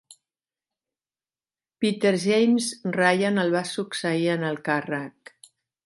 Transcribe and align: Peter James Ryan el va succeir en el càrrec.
Peter 1.83 2.13
James 2.25 2.71
Ryan 2.99 3.41
el 3.45 3.55
va 3.59 3.65
succeir 3.77 4.29
en 4.39 4.51
el 4.53 4.63
càrrec. 4.71 5.37